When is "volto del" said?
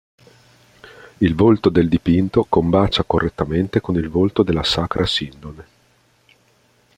1.35-1.87